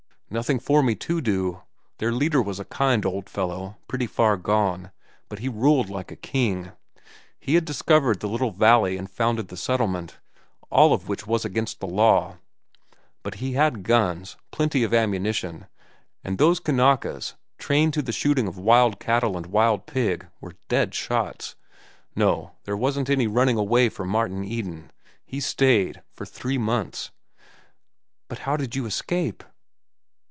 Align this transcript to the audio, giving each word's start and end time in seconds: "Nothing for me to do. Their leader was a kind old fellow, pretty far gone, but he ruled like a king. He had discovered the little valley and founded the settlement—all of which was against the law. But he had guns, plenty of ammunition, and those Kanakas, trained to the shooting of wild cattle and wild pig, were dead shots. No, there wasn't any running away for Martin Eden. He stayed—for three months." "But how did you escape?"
"Nothing 0.33 0.59
for 0.59 0.81
me 0.81 0.95
to 0.95 1.19
do. 1.19 1.61
Their 1.97 2.13
leader 2.13 2.41
was 2.41 2.57
a 2.57 2.63
kind 2.63 3.05
old 3.05 3.27
fellow, 3.29 3.75
pretty 3.89 4.07
far 4.07 4.37
gone, 4.37 4.91
but 5.27 5.39
he 5.39 5.49
ruled 5.49 5.89
like 5.89 6.09
a 6.09 6.15
king. 6.15 6.71
He 7.37 7.55
had 7.55 7.65
discovered 7.65 8.21
the 8.21 8.29
little 8.29 8.51
valley 8.51 8.95
and 8.95 9.11
founded 9.11 9.49
the 9.49 9.57
settlement—all 9.57 10.93
of 10.93 11.09
which 11.09 11.27
was 11.27 11.43
against 11.43 11.81
the 11.81 11.85
law. 11.85 12.37
But 13.23 13.35
he 13.43 13.51
had 13.55 13.83
guns, 13.83 14.37
plenty 14.51 14.83
of 14.85 14.93
ammunition, 14.93 15.67
and 16.23 16.37
those 16.37 16.61
Kanakas, 16.61 17.33
trained 17.57 17.93
to 17.95 18.01
the 18.01 18.13
shooting 18.13 18.47
of 18.47 18.57
wild 18.57 19.01
cattle 19.01 19.35
and 19.35 19.47
wild 19.47 19.85
pig, 19.85 20.27
were 20.39 20.55
dead 20.69 20.95
shots. 20.95 21.57
No, 22.15 22.51
there 22.63 22.77
wasn't 22.77 23.09
any 23.09 23.27
running 23.27 23.57
away 23.57 23.89
for 23.89 24.05
Martin 24.05 24.45
Eden. 24.45 24.91
He 25.25 25.41
stayed—for 25.41 26.25
three 26.25 26.57
months." 26.57 27.11
"But 28.29 28.39
how 28.47 28.55
did 28.55 28.77
you 28.77 28.85
escape?" 28.85 29.43